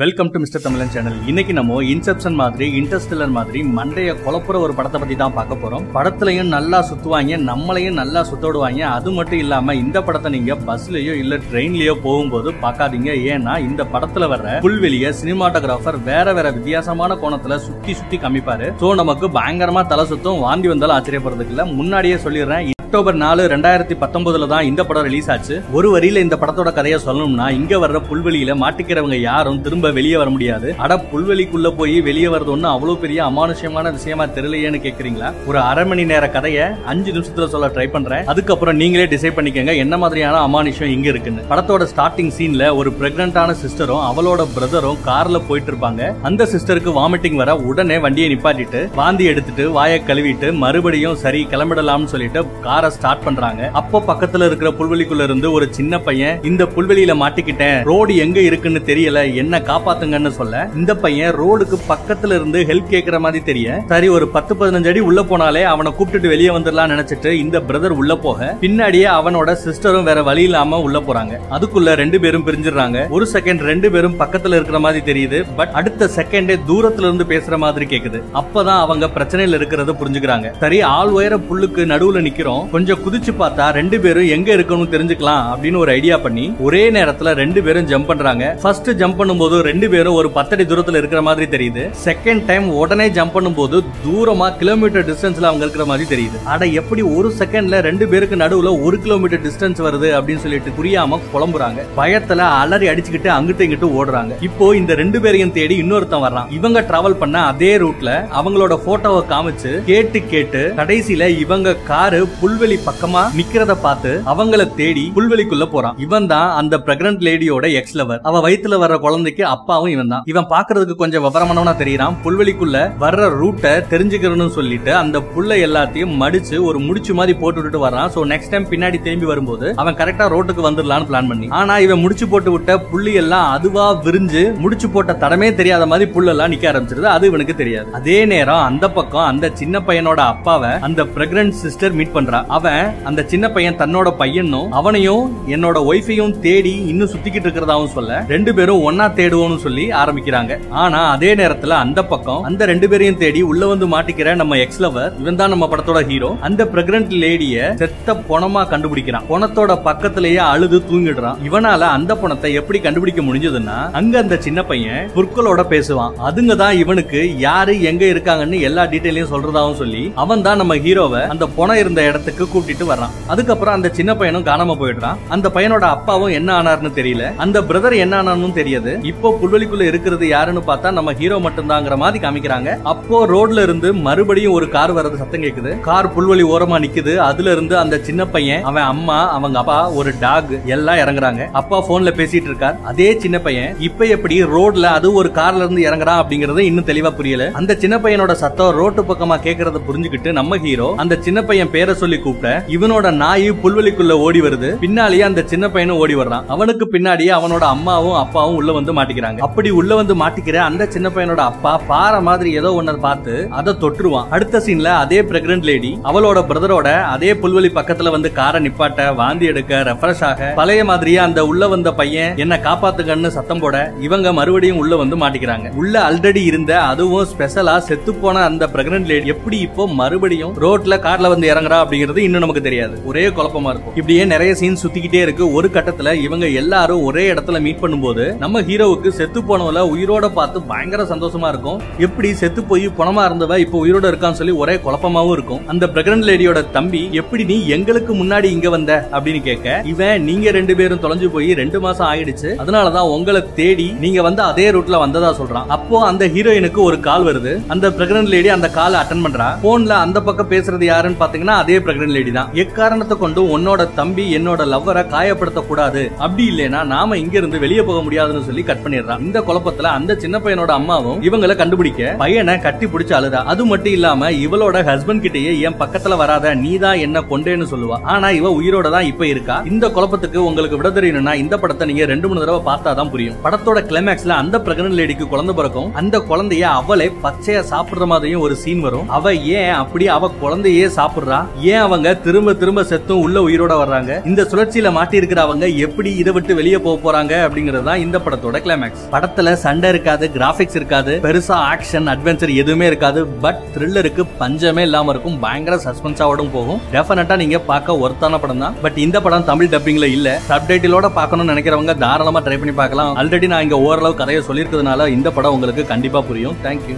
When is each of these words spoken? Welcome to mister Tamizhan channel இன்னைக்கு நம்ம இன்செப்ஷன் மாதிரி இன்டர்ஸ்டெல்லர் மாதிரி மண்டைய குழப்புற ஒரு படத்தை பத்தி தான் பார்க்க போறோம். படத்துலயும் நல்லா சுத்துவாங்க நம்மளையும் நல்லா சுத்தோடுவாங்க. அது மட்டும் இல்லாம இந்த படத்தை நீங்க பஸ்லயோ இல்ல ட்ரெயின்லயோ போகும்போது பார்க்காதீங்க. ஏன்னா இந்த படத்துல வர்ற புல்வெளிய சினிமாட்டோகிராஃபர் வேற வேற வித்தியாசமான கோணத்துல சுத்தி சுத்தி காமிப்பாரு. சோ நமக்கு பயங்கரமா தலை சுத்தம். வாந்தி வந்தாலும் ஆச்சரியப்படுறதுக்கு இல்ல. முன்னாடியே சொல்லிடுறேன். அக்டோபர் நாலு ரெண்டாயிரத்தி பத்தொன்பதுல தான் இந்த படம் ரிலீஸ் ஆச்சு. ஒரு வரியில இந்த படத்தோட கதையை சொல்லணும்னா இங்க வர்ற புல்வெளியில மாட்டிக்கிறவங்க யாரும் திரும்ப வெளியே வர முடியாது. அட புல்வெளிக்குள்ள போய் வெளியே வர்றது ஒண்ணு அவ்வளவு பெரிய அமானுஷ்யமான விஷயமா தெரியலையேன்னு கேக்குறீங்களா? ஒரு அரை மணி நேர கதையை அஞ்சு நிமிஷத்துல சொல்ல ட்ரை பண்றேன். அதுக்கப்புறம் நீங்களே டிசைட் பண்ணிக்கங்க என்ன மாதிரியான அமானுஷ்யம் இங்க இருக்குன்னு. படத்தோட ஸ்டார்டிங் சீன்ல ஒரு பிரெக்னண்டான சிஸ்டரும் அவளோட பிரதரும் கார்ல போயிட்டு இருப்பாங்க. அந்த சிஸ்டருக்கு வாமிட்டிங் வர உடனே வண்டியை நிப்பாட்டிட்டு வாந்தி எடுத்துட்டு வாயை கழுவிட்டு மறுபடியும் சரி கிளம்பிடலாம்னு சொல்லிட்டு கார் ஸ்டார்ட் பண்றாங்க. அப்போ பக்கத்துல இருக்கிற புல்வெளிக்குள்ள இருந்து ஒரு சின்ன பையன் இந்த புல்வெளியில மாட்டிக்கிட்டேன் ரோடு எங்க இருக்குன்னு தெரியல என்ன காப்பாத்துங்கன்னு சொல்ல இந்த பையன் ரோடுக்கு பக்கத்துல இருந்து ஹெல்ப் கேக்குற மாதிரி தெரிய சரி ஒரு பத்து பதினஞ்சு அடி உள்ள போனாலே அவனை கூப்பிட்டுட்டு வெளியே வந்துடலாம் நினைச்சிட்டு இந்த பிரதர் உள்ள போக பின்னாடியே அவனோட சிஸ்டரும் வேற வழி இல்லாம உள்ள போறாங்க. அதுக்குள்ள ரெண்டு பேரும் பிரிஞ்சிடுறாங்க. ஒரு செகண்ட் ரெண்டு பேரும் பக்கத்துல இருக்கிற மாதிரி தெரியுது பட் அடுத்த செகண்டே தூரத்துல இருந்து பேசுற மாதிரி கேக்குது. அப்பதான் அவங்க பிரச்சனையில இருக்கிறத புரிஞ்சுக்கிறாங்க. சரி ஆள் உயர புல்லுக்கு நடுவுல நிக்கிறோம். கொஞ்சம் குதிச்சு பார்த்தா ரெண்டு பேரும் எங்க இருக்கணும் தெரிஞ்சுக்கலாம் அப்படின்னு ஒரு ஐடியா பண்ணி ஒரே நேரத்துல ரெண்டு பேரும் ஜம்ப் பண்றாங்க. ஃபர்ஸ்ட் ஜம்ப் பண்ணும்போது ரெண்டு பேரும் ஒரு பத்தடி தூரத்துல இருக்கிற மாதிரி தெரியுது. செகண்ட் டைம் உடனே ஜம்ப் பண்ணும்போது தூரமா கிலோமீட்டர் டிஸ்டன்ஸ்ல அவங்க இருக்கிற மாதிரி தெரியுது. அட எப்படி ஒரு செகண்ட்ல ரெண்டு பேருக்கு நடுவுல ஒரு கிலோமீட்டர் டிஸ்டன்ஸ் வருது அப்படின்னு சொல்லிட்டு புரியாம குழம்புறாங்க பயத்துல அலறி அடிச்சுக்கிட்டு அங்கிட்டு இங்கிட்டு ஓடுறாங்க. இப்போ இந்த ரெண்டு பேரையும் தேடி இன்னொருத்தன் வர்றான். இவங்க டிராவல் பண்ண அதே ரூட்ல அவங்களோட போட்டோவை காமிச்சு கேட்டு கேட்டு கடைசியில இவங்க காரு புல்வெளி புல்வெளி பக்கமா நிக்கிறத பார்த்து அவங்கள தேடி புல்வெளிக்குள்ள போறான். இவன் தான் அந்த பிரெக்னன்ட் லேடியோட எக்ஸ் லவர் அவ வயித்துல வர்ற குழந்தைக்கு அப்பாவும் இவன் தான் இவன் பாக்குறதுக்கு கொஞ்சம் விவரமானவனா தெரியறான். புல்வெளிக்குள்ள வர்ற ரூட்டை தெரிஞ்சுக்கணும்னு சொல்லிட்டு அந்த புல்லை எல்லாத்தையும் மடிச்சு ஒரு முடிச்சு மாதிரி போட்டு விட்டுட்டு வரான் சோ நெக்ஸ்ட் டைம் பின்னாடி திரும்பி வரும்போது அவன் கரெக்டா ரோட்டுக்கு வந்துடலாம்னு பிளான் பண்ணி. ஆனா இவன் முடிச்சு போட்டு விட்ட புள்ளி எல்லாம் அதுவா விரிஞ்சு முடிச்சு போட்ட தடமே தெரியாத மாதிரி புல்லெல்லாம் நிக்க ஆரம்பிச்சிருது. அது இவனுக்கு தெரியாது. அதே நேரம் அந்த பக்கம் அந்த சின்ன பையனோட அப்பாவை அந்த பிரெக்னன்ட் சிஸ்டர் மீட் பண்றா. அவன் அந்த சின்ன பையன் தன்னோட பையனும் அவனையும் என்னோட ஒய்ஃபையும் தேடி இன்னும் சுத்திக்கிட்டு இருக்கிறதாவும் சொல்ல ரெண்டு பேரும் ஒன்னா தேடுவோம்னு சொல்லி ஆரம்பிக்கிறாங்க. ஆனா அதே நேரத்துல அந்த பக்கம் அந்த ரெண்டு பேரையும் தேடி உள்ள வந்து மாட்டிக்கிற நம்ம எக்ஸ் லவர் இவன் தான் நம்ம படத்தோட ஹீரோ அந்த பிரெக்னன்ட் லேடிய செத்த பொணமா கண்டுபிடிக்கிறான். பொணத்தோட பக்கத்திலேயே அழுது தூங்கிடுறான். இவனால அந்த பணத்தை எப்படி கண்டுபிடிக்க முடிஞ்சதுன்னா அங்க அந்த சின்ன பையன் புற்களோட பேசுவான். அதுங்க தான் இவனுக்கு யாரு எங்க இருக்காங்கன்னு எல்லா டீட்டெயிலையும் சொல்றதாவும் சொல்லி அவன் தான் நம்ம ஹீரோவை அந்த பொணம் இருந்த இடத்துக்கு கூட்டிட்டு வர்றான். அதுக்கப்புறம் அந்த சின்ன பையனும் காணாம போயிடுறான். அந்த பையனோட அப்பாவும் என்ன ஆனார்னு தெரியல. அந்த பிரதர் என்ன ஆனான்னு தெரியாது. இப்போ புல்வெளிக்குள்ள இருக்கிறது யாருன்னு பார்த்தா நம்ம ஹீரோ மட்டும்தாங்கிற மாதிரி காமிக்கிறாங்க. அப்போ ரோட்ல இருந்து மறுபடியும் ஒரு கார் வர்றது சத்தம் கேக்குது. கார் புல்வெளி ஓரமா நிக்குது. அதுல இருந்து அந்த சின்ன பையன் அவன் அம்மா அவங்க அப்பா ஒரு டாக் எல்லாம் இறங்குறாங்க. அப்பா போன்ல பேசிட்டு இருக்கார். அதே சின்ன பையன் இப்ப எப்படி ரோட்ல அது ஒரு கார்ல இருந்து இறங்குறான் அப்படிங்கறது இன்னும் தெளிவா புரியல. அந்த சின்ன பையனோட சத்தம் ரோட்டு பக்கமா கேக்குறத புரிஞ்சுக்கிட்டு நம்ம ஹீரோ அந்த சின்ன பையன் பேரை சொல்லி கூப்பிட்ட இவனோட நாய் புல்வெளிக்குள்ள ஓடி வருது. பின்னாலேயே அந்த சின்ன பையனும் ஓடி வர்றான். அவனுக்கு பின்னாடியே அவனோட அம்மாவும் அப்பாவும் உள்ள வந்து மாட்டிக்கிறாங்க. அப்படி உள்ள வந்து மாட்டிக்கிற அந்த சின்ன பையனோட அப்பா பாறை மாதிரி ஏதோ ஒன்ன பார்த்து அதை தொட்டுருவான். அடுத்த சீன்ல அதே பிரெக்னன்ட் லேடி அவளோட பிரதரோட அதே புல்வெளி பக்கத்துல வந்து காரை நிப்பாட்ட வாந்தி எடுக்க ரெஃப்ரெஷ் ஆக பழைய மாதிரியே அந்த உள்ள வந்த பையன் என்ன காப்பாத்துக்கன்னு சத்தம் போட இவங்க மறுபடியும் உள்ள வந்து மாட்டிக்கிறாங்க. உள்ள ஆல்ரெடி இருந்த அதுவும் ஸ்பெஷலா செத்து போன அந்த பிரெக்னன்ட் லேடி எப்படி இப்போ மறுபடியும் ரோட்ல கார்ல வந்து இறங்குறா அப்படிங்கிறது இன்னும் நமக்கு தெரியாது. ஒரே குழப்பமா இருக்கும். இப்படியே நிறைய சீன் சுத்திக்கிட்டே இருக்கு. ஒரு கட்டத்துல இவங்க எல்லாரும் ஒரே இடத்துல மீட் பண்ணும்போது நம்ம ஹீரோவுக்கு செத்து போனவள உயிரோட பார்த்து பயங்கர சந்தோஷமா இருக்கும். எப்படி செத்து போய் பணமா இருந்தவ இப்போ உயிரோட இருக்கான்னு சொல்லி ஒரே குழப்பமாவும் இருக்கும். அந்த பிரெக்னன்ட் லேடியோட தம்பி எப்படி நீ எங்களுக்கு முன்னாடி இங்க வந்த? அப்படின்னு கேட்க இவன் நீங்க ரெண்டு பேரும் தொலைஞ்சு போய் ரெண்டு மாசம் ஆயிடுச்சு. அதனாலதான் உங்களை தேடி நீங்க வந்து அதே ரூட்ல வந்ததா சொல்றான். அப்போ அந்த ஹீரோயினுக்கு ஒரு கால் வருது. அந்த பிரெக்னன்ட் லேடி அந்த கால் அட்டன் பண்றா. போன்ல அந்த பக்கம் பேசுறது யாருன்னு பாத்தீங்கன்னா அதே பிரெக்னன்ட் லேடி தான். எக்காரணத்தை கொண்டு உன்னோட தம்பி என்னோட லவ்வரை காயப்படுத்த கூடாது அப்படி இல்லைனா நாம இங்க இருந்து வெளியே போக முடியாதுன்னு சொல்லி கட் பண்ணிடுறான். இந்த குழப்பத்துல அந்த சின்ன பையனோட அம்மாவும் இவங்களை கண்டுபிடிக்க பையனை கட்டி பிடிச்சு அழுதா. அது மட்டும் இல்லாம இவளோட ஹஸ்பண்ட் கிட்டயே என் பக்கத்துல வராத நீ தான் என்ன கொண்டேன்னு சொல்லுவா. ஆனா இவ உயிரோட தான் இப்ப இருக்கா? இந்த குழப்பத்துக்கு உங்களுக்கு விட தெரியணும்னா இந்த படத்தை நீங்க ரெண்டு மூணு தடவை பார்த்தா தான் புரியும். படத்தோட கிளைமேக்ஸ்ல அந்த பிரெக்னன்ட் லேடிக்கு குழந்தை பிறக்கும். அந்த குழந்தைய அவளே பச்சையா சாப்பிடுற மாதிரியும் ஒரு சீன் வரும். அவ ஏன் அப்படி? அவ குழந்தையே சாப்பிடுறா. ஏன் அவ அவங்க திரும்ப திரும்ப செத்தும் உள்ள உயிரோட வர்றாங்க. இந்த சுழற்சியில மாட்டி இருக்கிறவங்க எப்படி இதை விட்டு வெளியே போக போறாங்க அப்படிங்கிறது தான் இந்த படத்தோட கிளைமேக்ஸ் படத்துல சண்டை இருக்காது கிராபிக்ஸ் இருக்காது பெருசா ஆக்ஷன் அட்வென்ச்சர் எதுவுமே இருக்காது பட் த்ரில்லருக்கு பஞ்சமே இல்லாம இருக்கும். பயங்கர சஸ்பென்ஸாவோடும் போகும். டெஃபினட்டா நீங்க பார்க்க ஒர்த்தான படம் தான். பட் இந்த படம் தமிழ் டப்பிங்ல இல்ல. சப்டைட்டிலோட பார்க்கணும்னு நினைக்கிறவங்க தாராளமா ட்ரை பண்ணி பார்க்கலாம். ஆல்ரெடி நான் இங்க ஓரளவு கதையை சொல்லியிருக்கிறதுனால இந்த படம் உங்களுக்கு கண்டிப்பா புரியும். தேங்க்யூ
Welcome 0.00 0.30
to 0.32 0.38
mister 0.38 0.62
Tamizhan 0.64 0.90
channel 0.92 1.16
இன்னைக்கு 1.30 1.52
நம்ம 1.52 1.82
இன்செப்ஷன் 1.82 2.34
மாதிரி 2.34 2.66
இன்டர்ஸ்டெல்லர் 2.80 3.34
மாதிரி 3.34 3.62
மண்டைய 3.78 4.10
குழப்புற 4.24 4.56
ஒரு 4.58 4.74
படத்தை 4.74 5.00
பத்தி 5.00 5.16
தான் 5.16 5.34
பார்க்க 5.38 5.58
போறோம். 5.62 5.84
படத்துலயும் 5.96 6.52
நல்லா 6.54 6.78
சுத்துவாங்க 6.90 7.38
நம்மளையும் 7.50 7.98
நல்லா 8.00 8.20
சுத்தோடுவாங்க. 8.30 8.80
அது 8.96 9.10
மட்டும் 9.10 9.38
இல்லாம 9.38 9.74
இந்த 9.74 10.02
படத்தை 10.02 10.30
நீங்க 10.36 10.54
பஸ்லயோ 10.68 11.16
இல்ல 11.22 11.36
ட்ரெயின்லயோ 11.36 11.94
போகும்போது 12.06 12.50
பார்க்காதீங்க. 12.64 13.10
ஏன்னா 13.34 13.58
இந்த 13.68 13.84
படத்துல 13.84 14.30
வர்ற 14.34 14.58
புல்வெளிய 14.66 15.12
சினிமாட்டோகிராஃபர் 15.20 16.02
வேற 16.02 16.32
வேற 16.32 16.50
வித்தியாசமான 16.50 17.14
கோணத்துல 17.14 17.58
சுத்தி 17.68 17.94
சுத்தி 17.94 18.18
காமிப்பாரு. 18.18 18.68
சோ 18.82 18.94
நமக்கு 18.94 19.28
பயங்கரமா 19.38 19.86
தலை 19.86 20.06
சுத்தம். 20.06 20.38
வாந்தி 20.38 20.68
வந்தாலும் 20.68 20.96
ஆச்சரியப்படுறதுக்கு 20.98 21.56
இல்ல. 21.56 21.64
முன்னாடியே 21.64 22.14
சொல்லிடுறேன். 22.14 22.70
அக்டோபர் 22.92 23.16
நாலு 23.22 23.42
ரெண்டாயிரத்தி 23.52 23.94
பத்தொன்பதுல 24.00 24.46
தான் 24.50 24.66
இந்த 24.70 24.82
படம் 24.88 25.06
ரிலீஸ் 25.06 25.28
ஆச்சு. 25.34 25.54
ஒரு 25.76 25.88
வரியில 25.92 26.22
இந்த 26.24 26.36
படத்தோட 26.40 26.70
கதையை 26.78 26.96
சொல்லணும்னா 27.04 27.46
இங்க 27.58 27.76
வர்ற 27.82 27.98
புல்வெளியில 28.08 28.54
மாட்டிக்கிறவங்க 28.62 29.16
யாரும் 29.20 29.60
திரும்ப 29.66 29.90
வெளியே 29.98 30.16
வர 30.20 30.30
முடியாது. 30.34 30.68
அட 30.84 30.96
புல்வெளிக்குள்ள 31.12 31.68
போய் 31.78 31.94
வெளியே 32.08 32.28
வர்றது 32.34 32.52
ஒண்ணு 32.54 32.68
அவ்வளவு 32.72 32.96
பெரிய 33.04 33.20
அமானுஷ்யமான 33.28 33.92
விஷயமா 33.96 34.24
தெரியலையேன்னு 34.24 34.80
கேக்குறீங்களா? 34.86 35.30
ஒரு 35.46 35.58
அரை 35.68 35.84
மணி 35.92 36.04
நேர 36.10 36.28
கதையை 36.34 36.66
அஞ்சு 36.92 37.12
நிமிஷத்துல 37.16 37.46
சொல்ல 37.54 37.70
ட்ரை 37.76 37.86
பண்றேன். 37.94 38.26
அதுக்கப்புறம் 38.32 38.78
நீங்களே 38.82 39.06
டிசைட் 39.14 39.36
பண்ணிக்கங்க 39.38 39.76
என்ன 39.84 39.98
மாதிரியான 40.02 40.42
அமானுஷ்யம் 40.48 40.92
இங்க 40.96 41.08
இருக்குன்னு. 41.12 41.46
படத்தோட 41.52 41.88
ஸ்டார்டிங் 41.94 42.32
சீன்ல 42.40 42.68
ஒரு 42.80 42.92
பிரெக்னண்டான 43.00 43.56
சிஸ்டரும் 43.62 44.04
அவளோட 44.10 44.46
பிரதரும் 44.58 45.00
கார்ல 45.08 45.42
போயிட்டு 45.48 45.72
இருப்பாங்க. 45.74 46.12
அந்த 46.30 46.48
சிஸ்டருக்கு 46.54 46.96
வாமிட்டிங் 47.00 47.40
வர 47.42 47.56
உடனே 47.72 47.98
வண்டியை 48.06 48.28
நிப்பாட்டிட்டு 48.34 48.82
வாந்தி 49.00 49.30
எடுத்துட்டு 49.32 49.66
வாயை 49.78 49.98
கழுவிட்டு 50.12 50.50
மறுபடியும் 50.66 51.18
சரி 51.24 51.42
கிளம்பிடலாம்னு 51.56 52.12
சொல்லிட்டு 52.14 52.46
கார் 52.68 52.80
ஸ்டார்ட் 52.90 53.24
பண்றாங்க. 53.24 53.70
அப்போ 53.72 54.02
பக்கத்துல 54.06 54.46
இருக்கிற 54.46 54.70
புல்வெளிக்குள்ள 54.70 55.22
இருந்து 55.22 55.52
ஒரு 55.52 55.68
சின்ன 55.70 55.98
பையன் 55.98 56.42
இந்த 56.42 56.64
புல்வெளியில 56.64 57.14
மாட்டிக்கிட்டேன் 57.22 57.82
ரோடு 57.84 58.16
எங்க 58.16 58.40
இருக்குன்னு 58.40 58.80
தெரியல 58.86 59.34
என்ன 59.34 59.58
காப்பாத்துங்கன்னு 59.58 60.28
சொல்ல 60.28 60.68
இந்த 60.76 60.96
பையன் 60.96 61.34
ரோடுக்கு 61.34 61.78
பக்கத்துல 61.88 62.34
இருந்து 62.34 62.60
ஹெல்ப் 62.62 62.90
கேக்குற 62.90 63.18
மாதிரி 63.18 63.44
தெரிய 63.44 63.82
சரி 63.88 64.08
ஒரு 64.08 64.28
பத்து 64.28 64.54
பதினஞ்சு 64.54 64.88
அடி 64.88 65.00
உள்ள 65.00 65.22
போனாலே 65.22 65.62
அவனை 65.62 65.92
கூப்பிட்டுட்டு 65.98 66.28
வெளியே 66.28 66.48
வந்துடலாம் 66.48 66.90
நினைச்சிட்டு 66.92 67.30
இந்த 67.30 67.60
பிரதர் 67.60 67.96
உள்ள 68.00 68.16
போக 68.16 68.56
பின்னாடியே 68.60 69.08
அவனோட 69.18 69.56
சிஸ்டரும் 69.64 70.02
வேற 70.02 70.22
வழி 70.22 70.42
இல்லாம 70.42 70.80
உள்ள 70.80 70.98
போறாங்க. 70.98 71.38
அதுக்குள்ள 71.50 71.92
ரெண்டு 71.94 72.20
பேரும் 72.20 72.46
பிரிஞ்சிடுறாங்க. 72.46 73.08
ஒரு 73.08 73.28
செகண்ட் 73.32 73.58
ரெண்டு 73.58 73.90
பேரும் 73.90 74.20
பக்கத்துல 74.20 74.54
இருக்கிற 74.54 74.78
மாதிரி 74.78 75.12
தெரியுது 75.12 75.46
பட் 75.56 75.68
அடுத்த 75.68 76.10
செகண்டே 76.16 76.56
தூரத்துல 76.68 77.12
இருந்து 77.12 77.24
பேசுற 77.24 77.56
மாதிரி 77.56 77.96
கேக்குது. 77.96 78.22
அப்பதான் 78.34 78.80
அவங்க 78.84 79.06
பிரச்சனையில 79.06 79.58
இருக்கிறத 79.58 79.94
புரிஞ்சுக்கிறாங்க. 80.00 80.50
சரி 80.60 80.80
ஆள் 80.80 81.08
உயர 81.08 81.36
புல்லுக்கு 81.36 81.82
நடுவுல 81.92 82.20
நிக்கிறோம். 82.28 82.70
கொஞ்சம் 82.74 83.00
குதிச்சு 83.04 83.32
பார்த்தா 83.40 83.64
ரெண்டு 83.78 83.96
பேரும் 84.04 84.28
எங்க 84.34 84.48
இருக்கணும் 84.56 84.90
தெரிஞ்சுக்கலாம் 84.92 85.44
அப்படின்னு 85.52 85.80
ஒரு 85.84 85.90
ஐடியா 85.98 86.16
பண்ணி 86.24 86.44
ஒரே 86.66 86.82
நேரத்துல 86.96 87.32
ரெண்டு 87.40 87.60
பேரும் 87.66 87.88
ஜம்ப் 87.90 88.08
பண்றாங்க. 88.10 88.44
ஃபர்ஸ்ட் 88.62 88.90
ஜம்ப் 89.00 89.18
பண்ணும்போது 89.20 89.56
ரெண்டு 89.70 89.86
பேரும் 89.94 90.18
ஒரு 90.20 90.30
பத்தடி 90.36 90.64
தூரத்துல 90.70 91.00
இருக்கிற 91.00 91.22
மாதிரி 91.28 91.46
தெரியுது. 91.54 91.82
செகண்ட் 92.06 92.42
டைம் 92.50 92.66
உடனே 92.82 93.06
ஜம்ப் 93.18 93.34
பண்ணும்போது 93.36 93.78
தூரமா 94.06 94.48
கிலோமீட்டர் 94.60 95.06
டிஸ்டன்ஸ்ல 95.10 95.48
அவங்க 95.50 95.64
இருக்கிற 95.66 95.86
மாதிரி 95.90 96.06
தெரியுது. 96.14 96.38
அட 96.54 96.66
எப்படி 96.80 97.02
ஒரு 97.16 97.28
செகண்ட்ல 97.40 97.80
ரெண்டு 97.88 98.08
பேருக்கு 98.12 98.38
நடுவுல 98.44 98.72
ஒரு 98.86 98.98
கிலோமீட்டர் 99.06 99.44
டிஸ்டன்ஸ் 99.46 99.82
வருது 99.88 100.10
அப்படின்னு 100.18 100.44
சொல்லிட்டு 100.46 100.76
புரியாம 100.78 101.20
குழம்புறாங்க 101.34 101.86
பயத்துல 102.00 102.48
அலறி 102.62 102.88
அடிச்சுக்கிட்டு 102.94 103.32
அங்கிட்டு 103.36 103.66
இங்கிட்டு 103.68 103.90
ஓடுறாங்க. 104.00 104.32
இப்போ 104.48 104.68
இந்த 104.80 104.94
ரெண்டு 105.02 105.20
பேரையும் 105.20 105.54
தேடி 105.58 105.76
இன்னொருத்தன் 105.82 106.24
வர்றான். 106.26 106.50
இவங்க 106.58 106.86
டிராவல் 106.90 107.20
பண்ண 107.24 107.44
அதே 107.52 107.72
ரூட்ல 107.84 108.10
அவங்களோட 108.40 108.74
போட்டோவை 108.88 109.22
காமிச்சு 109.34 109.74
கேட்டு 109.92 110.20
கேட்டு 110.34 110.62
கடைசியில 110.76 111.28
இவங்க 111.44 111.76
காரு 111.92 112.20
புல்வெளி 112.40 112.60
புல்வெளி 112.62 112.82
பக்கமா 112.88 113.20
நிக்கிறத 113.38 113.72
பார்த்து 113.84 114.10
அவங்கள 114.32 114.62
தேடி 114.80 115.02
புல்வெளிக்குள்ள 115.14 115.64
போறான். 115.72 115.94
இவன் 116.04 116.26
தான் 116.32 116.50
அந்த 116.58 116.74
பிரெக்னன்ட் 116.86 117.22
லேடியோட 117.26 117.64
எக்ஸ் 117.78 117.96
லவர் 118.00 118.20
அவ 118.28 118.40
வயித்துல 118.44 118.76
வர்ற 118.82 118.96
குழந்தைக்கு 119.04 119.42
அப்பாவும் 119.54 119.90
இவன் 119.94 120.12
தான் 120.12 120.26
இவன் 120.32 120.46
பாக்குறதுக்கு 120.52 120.94
கொஞ்சம் 121.00 121.24
விவரமானவனா 121.24 121.72
தெரியறான். 121.80 122.16
புல்வெளிக்குள்ள 122.24 122.82
வர்ற 123.02 123.22
ரூட்டை 123.40 123.72
தெரிஞ்சுக்கணும்னு 123.92 124.54
சொல்லிட்டு 124.58 124.92
அந்த 125.00 125.20
புல்லை 125.32 125.58
எல்லாத்தையும் 125.68 126.14
மடிச்சு 126.22 126.56
ஒரு 126.68 126.80
முடிச்சு 126.86 127.16
மாதிரி 127.20 127.34
போட்டு 127.40 127.58
விட்டுட்டு 127.60 127.80
வரான் 127.86 128.12
சோ 128.16 128.22
நெக்ஸ்ட் 128.32 128.52
டைம் 128.54 128.68
பின்னாடி 128.74 129.00
திரும்பி 129.06 129.30
வரும்போது 129.32 129.66
அவன் 129.84 129.98
கரெக்டா 130.02 130.28
ரோட்டுக்கு 130.34 130.66
வந்துடலாம்னு 130.68 131.08
பிளான் 131.10 131.30
பண்ணி. 131.32 131.48
ஆனா 131.62 131.76
இவன் 131.86 132.02
முடிச்சு 132.04 132.28
போட்டு 132.34 132.52
விட்ட 132.56 132.78
புள்ளி 132.92 133.14
எல்லாம் 133.22 133.50
அதுவா 133.56 133.88
விரிஞ்சு 134.06 134.44
முடிச்சு 134.66 134.90
போட்ட 134.94 135.18
தடமே 135.24 135.50
தெரியாத 135.62 135.90
மாதிரி 135.94 136.08
புல்லெல்லாம் 136.14 136.54
நிக்க 136.54 136.72
ஆரம்பிச்சிருது. 136.74 137.10
அது 137.16 137.32
இவனுக்கு 137.32 137.56
தெரியாது. 137.64 137.90
அதே 138.00 138.18
நேரம் 138.34 138.64
அந்த 138.70 138.84
பக்கம் 139.00 139.28
அந்த 139.32 139.52
சின்ன 139.62 139.84
பையனோட 139.90 140.22
அப்பாவை 140.36 140.72
அந்த 140.90 141.08
பிரெக்னன்ட் 141.18 141.60
சிஸ்டர் 141.64 141.98
மீட் 142.00 142.16
பண்றா. 142.18 142.38
அவன் 142.56 142.84
அந்த 143.08 143.20
சின்ன 143.32 143.46
பையன் 143.56 143.78
தன்னோட 143.82 144.08
பையனும் 144.22 144.70
அவனையும் 144.78 145.24
என்னோட 145.54 145.78
ஒய்ஃபையும் 145.90 146.34
தேடி 146.46 146.74
இன்னும் 146.92 147.10
சுத்திக்கிட்டு 147.12 147.46
இருக்கிறதாவும் 147.48 147.92
சொல்ல 147.96 148.20
ரெண்டு 148.32 148.50
பேரும் 148.56 148.82
ஒன்னா 148.88 149.06
தேடுவோம்னு 149.18 149.58
சொல்லி 149.66 149.84
ஆரம்பிக்கிறாங்க. 150.02 150.52
ஆனா 150.82 151.00
அதே 151.14 151.30
நேரத்துல 151.40 151.76
அந்த 151.84 152.00
பக்கம் 152.12 152.44
அந்த 152.48 152.62
ரெண்டு 152.72 152.86
பேரையும் 152.92 153.20
தேடி 153.22 153.40
உள்ள 153.50 153.62
வந்து 153.72 153.86
மாட்டிக்கிற 153.94 154.34
நம்ம 154.42 154.58
எக்ஸ் 154.64 154.82
லவர் 154.84 155.12
இவன் 155.22 155.40
தான் 155.40 155.52
நம்ம 155.54 155.68
படத்தோட 155.72 156.02
ஹீரோ 156.10 156.30
அந்த 156.48 156.68
பிரெக்னன்ட் 156.74 157.14
லேடிய 157.24 157.74
செத்த 157.82 158.16
பொணமா 158.30 158.62
கண்டுபிடிக்கிறான். 158.72 159.26
பொணத்தோட 159.32 159.72
பக்கத்திலேயே 159.88 160.42
அழுது 160.52 160.80
தூங்கிடுறான். 160.90 161.38
இவனால 161.48 161.82
அந்த 161.96 162.12
பணத்தை 162.22 162.52
எப்படி 162.60 162.80
கண்டுபிடிக்க 162.86 163.22
முடிஞ்சதுன்னா 163.28 163.78
அங்க 164.00 164.14
அந்த 164.24 164.38
சின்ன 164.46 164.60
பையன் 164.70 165.08
புற்களோட 165.16 165.62
பேசுவான். 165.74 166.14
அதுங்க 166.28 166.56
தான் 166.62 166.78
இவனுக்கு 166.82 167.20
யாரு 167.46 167.74
எங்க 167.90 168.04
இருக்காங்கன்னு 168.12 168.58
எல்லா 168.68 168.84
டீட்டெயிலையும் 168.92 169.32
சொல்றதாவும் 169.34 169.80
சொல்லி 169.82 170.04
அவன் 170.24 170.44
தான் 170.48 170.60
நம்ம 170.62 170.76
ஹீரோவை 170.86 171.22
அந்த 171.34 171.44
பொணம் 171.58 171.80
இருந்த 171.82 172.00
இடத்துக்கு 172.10 172.40
கூட்டிட்டு 172.54 172.86
வர்றான். 172.92 173.12
அதுக்கப்புறம் 173.26 173.74
அந்த 173.74 173.88
சின்ன 173.92 174.14
பையனும் 174.14 174.46
காணாம 174.46 174.76
போயிடுறான். 174.80 175.18
அந்த 175.28 175.48
பையனோட 175.54 175.80
அப்பாவும் 175.80 176.34
என்ன 176.38 176.62
ஆனார்னு 176.62 176.90
தெரியல. 176.98 177.34
அந்த 177.36 177.60
பிரதர் 177.60 177.96
என்ன 177.96 178.22
ஆனான்னு 178.22 178.52
தெரியாது. 178.52 178.98
இப்போ 179.02 179.38
புல்வெளிக்குள்ள 179.42 179.80
இருக்கிறது 179.80 180.28
யாருன்னு 180.28 180.62
பார்த்தா 180.66 180.90
நம்ம 180.90 181.12
ஹீரோ 181.12 181.38
மட்டும்தாங்கிற 181.38 181.96
மாதிரி 181.96 182.26
காமிக்கிறாங்க. 182.26 182.76
அப்போ 182.82 183.26
ரோட்ல 183.26 183.62
இருந்து 183.62 183.94
மறுபடியும் 183.94 184.52
ஒரு 184.52 184.68
கார் 184.68 184.94
வர்றது 184.94 185.16
சத்தம் 185.16 185.42
கேக்குது. 185.42 185.80
கார் 185.80 186.10
புல்வெளி 186.14 186.46
ஓரமா 186.54 186.78
நிக்குது. 186.84 187.16
அதுல 187.16 187.52
இருந்து 187.52 187.78
அந்த 187.78 187.98
சின்ன 187.98 188.26
பையன் 188.26 188.62
அவன் 188.62 188.82
அம்மா 188.82 189.18
அவங்க 189.30 189.58
அப்பா 189.58 189.90
ஒரு 189.90 190.12
டாக் 190.20 190.66
எல்லாம் 190.66 190.96
இறங்குறாங்க. 190.96 191.50
அப்பா 191.52 191.78
போன்ல 191.88 192.10
பேசிட்டு 192.20 192.50
இருக்கார். 192.50 192.78
அதே 192.84 193.18
சின்ன 193.18 193.38
பையன் 193.38 193.76
இப்ப 193.88 194.06
எப்படி 194.16 194.42
ரோட்ல 194.44 194.86
அது 194.98 195.12
ஒரு 195.12 195.30
கார்ல 195.34 195.64
இருந்து 195.64 195.86
இறங்குறான் 195.88 196.20
அப்படிங்கறது 196.22 196.58
இன்னும் 196.58 196.88
தெளிவா 196.90 197.10
புரியல. 197.16 197.50
அந்த 197.60 197.76
சின்ன 197.82 197.96
பையனோட 197.96 198.32
சத்தம் 198.32 198.74
ரோட்டு 198.80 199.02
பக்கமா 199.02 199.36
கேக்குறத 199.46 199.80
புரிஞ்சுக்கிட்டு 199.88 200.32
நம்ம 200.32 200.58
ஹீரோ 200.66 200.88
அந்த 200.96 201.14
சின்ன 201.26 201.42
பையன் 201.42 201.70
பேரை 201.70 201.94
சொல்லி 201.94 202.18
கூப்பிட்ட 202.24 202.50
இவனோட 202.76 203.06
நாய் 203.22 203.48
புல்வெளிக்குள்ள 203.62 204.16
ஓடி 204.26 204.42
வருது. 204.46 204.70
பின்னாலேயே 204.84 205.24
அந்த 205.28 205.46
சின்ன 205.52 205.64
பையனும் 205.74 206.00
ஓடி 206.02 206.16
வர்றான். 206.20 206.46
அவனுக்கு 206.54 206.86
பின்னாடியே 206.94 207.32
அவனோட 207.38 207.64
அம்மாவும் 207.74 208.18
அப்பாவும் 208.22 208.58
உள்ள 208.60 208.72
வந்து 208.78 208.94
மாட்டிக்கிறாங்க. 208.98 209.40
அப்படி 209.48 209.70
உள்ள 209.80 209.92
வந்து 210.00 210.16
மாட்டிக்கிற 210.22 210.56
அந்த 210.68 210.86
சின்ன 210.94 211.08
பையனோட 211.16 211.42
அப்பா 211.50 211.74
பாறை 211.90 212.20
மாதிரி 212.28 212.50
ஏதோ 212.60 212.72
ஒன்ன 212.80 212.96
பார்த்து 213.06 213.34
அதை 213.58 213.74
தொட்டுருவான். 213.82 214.28
அடுத்த 214.36 214.62
சீன்ல 214.66 214.90
அதே 215.02 215.18
பிரெக்னன்ட் 215.30 215.66
லேடி 215.70 215.90
அவளோட 216.10 216.38
பிரதரோட 216.50 216.88
அதே 217.14 217.30
புல்வெளி 217.42 217.70
பக்கத்துல 217.78 218.10
வந்து 218.16 218.28
காரை 218.38 218.60
நிப்பாட்ட 218.66 219.06
வாந்தி 219.20 219.46
எடுக்க 219.52 219.82
ரெஃப்ரெஷ் 219.90 220.24
ஆக 220.30 220.50
பழைய 220.60 220.82
மாதிரியே 220.90 221.18
அந்த 221.26 221.40
உள்ள 221.50 221.68
வந்த 221.74 221.92
பையன் 222.00 222.36
என்ன 222.44 222.54
காப்பாத்துக்கன்னு 222.66 223.30
சத்தம் 223.36 223.62
போட 223.62 223.76
இவங்க 224.06 224.32
மறுபடியும் 224.38 224.80
உள்ள 224.82 224.96
வந்து 225.02 225.16
மாட்டிக்கிறாங்க. 225.22 225.68
உள்ள 225.82 225.94
ஆல்ரெடி 226.08 226.42
இருந்த 226.50 226.72
அதுவும் 226.90 227.28
ஸ்பெஷலா 227.32 227.76
செத்து 227.88 228.12
போன 228.22 228.42
அந்த 228.50 228.64
பிரெக்னன்ட் 228.74 229.08
லேடி 229.10 229.32
எப்படி 229.34 229.58
இப்போ 229.66 229.86
மறுபடியும் 230.00 230.54
ரோட்ல 230.64 230.94
கார்ல 231.06 231.30
வந்து 231.32 231.46
இறங்குறா 231.52 231.78
அப்படிங்கிறது 231.84 232.11
இன்னும் 232.20 232.40
நமக்கு 232.40 232.62
தெரியாது. 232.62 233.00
ஒரே 233.04 233.28
குழப்பமா 233.28 233.70
இருக்கும். 233.72 233.94
இப்படியே 233.94 234.24
நிறைய 234.24 234.54
சீன் 234.54 234.78
சுத்திக்கிட்டே 234.82 235.20
இருக்கு. 235.20 235.52
ஒரு 235.52 235.70
கட்டத்துல 235.72 236.14
இவங்க 236.14 236.48
எல்லாரும் 236.48 237.02
ஒரே 237.02 237.32
இடத்துல 237.32 237.60
மீட் 237.60 237.78
பண்ணும்போது 237.82 238.36
நம்ம 238.38 238.60
ஹீரோவுக்கு 238.60 239.08
செத்து 239.08 239.40
போனவள 239.40 239.80
உயிரோட 239.94 240.28
பார்த்து 240.28 240.62
பயங்கர 240.62 241.02
சந்தோஷமா 241.02 241.48
இருக்கும். 241.48 241.80
எப்படி 241.98 242.34
செத்து 242.34 242.64
போய் 242.64 242.88
பணமா 242.88 243.24
இருந்தவ 243.28 243.58
இப்போ 243.58 243.86
உயிரோட 243.86 244.04
இருக்கான்னு 244.12 244.32
சொல்லி 244.32 244.52
ஒரே 244.52 244.74
குழப்பமாவும் 244.74 245.30
இருக்கும். 245.30 245.68
அந்த 245.68 245.86
பிரெக்னன்ட் 245.86 246.28
லேடியோட 246.28 246.70
தம்பி 246.70 247.08
எப்படி 247.12 247.44
நீ 247.44 247.66
எங்களுக்கு 247.66 248.14
முன்னாடி 248.14 248.44
இங்க 248.44 248.70
வந்த? 248.70 249.08
அப்படின்னு 249.12 249.42
கேட்க 249.42 249.82
இவன் 249.84 250.24
நீங்க 250.24 250.50
ரெண்டு 250.50 250.76
பேரும் 250.76 251.00
தொலைஞ்சு 251.00 251.28
போய் 251.28 251.52
ரெண்டு 251.52 251.80
மாசம் 251.80 252.06
ஆயிடுச்சு. 252.06 252.50
அதனாலதான் 252.64 253.08
உங்களை 253.08 253.44
தேடி 253.54 253.94
நீங்க 254.00 254.22
வந்து 254.22 254.42
அதே 254.42 254.70
ரூட்ல 254.70 254.98
வந்ததா 254.98 255.36
சொல்றான். 255.38 255.66
அப்போ 255.68 256.06
அந்த 256.06 256.26
ஹீரோயினுக்கு 256.26 256.76
ஒரு 256.76 257.00
கால் 257.00 257.24
வருது. 257.24 257.62
அந்த 257.68 257.90
பிரெக்னன்ட் 257.90 258.28
லேடி 258.28 258.48
அந்த 258.48 258.70
கால் 258.70 258.92
அட்டன் 258.92 259.24
பண்றா. 259.24 259.58
போன்ல 259.62 259.88
அந்த 259.88 260.22
பக்கம் 260.22 260.50
பேசுறது 260.50 260.84
யாருன்னு 260.84 261.16
பாத்தீங்கன்னா 261.20 261.46
அதே 261.46 261.78
பிரெக்னன்ட் 261.78 262.01
லேடி 262.08 262.32
தான். 262.38 262.50
எக்காரணத்தை 262.62 263.16
கொண்டு 263.18 263.40
உன்னோட 263.56 263.88
தம்பி 263.98 264.24
என்னோட 264.36 264.62
லவ்வரை 264.72 265.02
காயப்படுத்த 265.14 265.60
கூடாது 265.68 266.02
அப்படி 266.24 266.44
இல்லைனா 266.52 266.80
நாம 266.94 267.18
இங்க 267.22 267.36
இருந்து 267.38 267.58
வெளியே 267.64 267.82
போக 267.88 268.00
முடியாதுன்னு 268.06 268.46
சொல்லி 268.48 268.62
கட் 268.70 268.82
பண்ணிடுறான். 268.84 269.22
இந்த 269.26 269.40
குழப்பத்துல 269.48 269.90
அந்த 269.98 270.16
சின்ன 270.22 270.38
பையனோட 270.44 270.72
அம்மாவும் 270.80 271.22
இவங்களை 271.28 271.56
கண்டுபிடிக்க 271.62 272.14
பையனை 272.24 272.54
கட்டி 272.66 272.86
பிடிச்சு 272.86 273.14
அழுதா. 273.18 273.42
அது 273.54 273.64
மட்டும் 273.72 273.96
இல்லாம 273.98 274.30
இவளோட 274.44 274.82
ஹஸ்பண்ட் 274.90 275.24
கிட்டயே 275.26 275.60
என் 275.68 275.78
பக்கத்துல 275.82 276.16
வராத 276.22 276.54
நீ 276.64 276.72
தான் 276.84 277.02
என்ன 277.06 277.20
கொண்டேன்னு 277.32 277.66
சொல்லுவா. 277.72 277.98
ஆனா 278.14 278.30
இவ 278.30 278.50
உயிரோட 278.60 278.90
தான் 278.96 279.08
இப்ப 279.10 279.26
இருக்கா? 279.26 279.56
இந்த 279.72 279.88
குழப்பத்துக்கு 279.88 280.38
உங்களுக்கு 280.48 280.78
விட 280.80 280.90
தெரியணும்னா 280.98 281.34
இந்த 281.34 281.58
படத்தை 281.58 281.86
நீங்க 281.90 282.04
ரெண்டு 282.04 282.28
மூணு 282.28 282.40
தடவை 282.40 282.60
பார்த்தா 282.70 282.94
தான் 283.00 283.10
புரியும். 283.14 283.36
படத்தோட 283.44 283.80
கிளைமேக்ஸ்ல 283.90 284.36
அந்த 284.42 284.58
பிரெக்னன்ட் 284.66 284.98
லேடிக்கு 285.00 285.28
குழந்தை 285.32 285.54
பிறக்கும். 285.54 285.90
அந்த 286.02 286.18
குழந்தைய 286.30 286.64
அவளே 286.80 287.08
பச்சையா 287.24 287.62
சாப்பிடுற 287.72 288.06
மாதிரியும் 288.12 288.40
ஒரு 288.40 288.54
சீன் 288.62 288.80
வரும். 288.80 289.08
அவ 289.08 289.34
ஏன் 289.34 289.72
அப்படி? 289.72 290.08
அவ 290.16 290.30
குழந்தையே 290.42 290.86
சாப்பிடுறா. 290.98 291.38
ஏன் 291.72 291.82
அவ 291.86 291.91
அவங்க 291.92 292.10
திரும்ப 292.26 292.50
திரும்ப 292.60 292.80
செத்தும் 292.90 293.22
உள்ள 293.24 293.38
உயிரோட 293.46 293.72
வர்றாங்க. 293.80 294.12
இந்த 294.30 294.42
சுழற்சியில 294.50 294.88
மாட்டி 294.96 295.16
இருக்கிறவங்க 295.20 295.66
எப்படி 295.86 296.10
இதை 296.20 296.32
விட்டு 296.36 296.52
வெளியே 296.58 296.78
போக 296.86 296.96
போறாங்க 297.04 297.32
அப்படிங்கிறது 297.46 297.84
தான் 297.88 298.02
இந்த 298.04 298.16
படத்தோட 298.26 298.56
கிளைமேக்ஸ் 298.66 299.02
படத்துல 299.14 299.52
சண்டை 299.64 299.88
இருக்காது 299.92 300.24
கிராபிக்ஸ் 300.36 300.78
இருக்காது 300.80 301.12
பெருசா 301.26 301.56
ஆக்ஷன் 301.72 302.10
அட்வென்ச்சர் 302.14 302.52
எதுவுமே 302.62 302.86
இருக்காது 302.90 303.22
பட் 303.44 303.60
த்ரில்லருக்கு 303.76 304.24
பஞ்சமே 304.42 304.84
இல்லாம 304.88 305.10
இருக்கும். 305.14 305.38
பயங்கர 305.46 305.76
சஸ்பென்ஸாவோடும் 305.86 306.52
போகும். 306.56 306.82
டெஃபினட்டா 306.96 307.36
நீங்க 307.42 307.60
பார்க்க 307.70 308.00
ஒர்த்தான 308.04 308.40
படம் 308.44 308.62
தான். 308.66 308.76
பட் 308.84 309.00
இந்த 309.06 309.20
படம் 309.26 309.48
தமிழ் 309.50 309.72
டப்பிங்ல 309.74 310.08
இல்ல. 310.16 310.36
சப்டைட்டிலோட 310.50 311.10
பார்க்கணும்னு 311.18 311.54
நினைக்கிறவங்க 311.54 311.96
தாராளமா 312.04 312.42
ட்ரை 312.46 312.58
பண்ணி 312.62 312.76
பார்க்கலாம். 312.82 313.12
ஆல்ரெடி 313.22 313.50
நான் 313.54 313.66
இங்க 313.68 313.80
ஓரளவு 313.88 314.20
கதையை 314.22 314.42
சொல்லியிருக்கிறதுனால 314.48 315.08
இந்த 315.16 315.30
படம் 315.38 315.56
உங்களுக்கு 315.58 315.84
கண்டிப்பா 315.94 316.22
புரியும். 316.30 316.58
தேங்க்யூ 316.68 316.96